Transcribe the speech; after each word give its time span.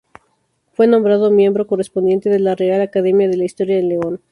Fue 0.73 0.87
nombrado 0.87 1.29
miembro 1.29 1.67
correspondiente 1.67 2.31
de 2.31 2.39
la 2.39 2.55
Real 2.55 2.81
Academia 2.81 3.27
de 3.29 3.37
la 3.37 3.43
Historia 3.45 3.77
en 3.77 3.89
León. 3.89 4.19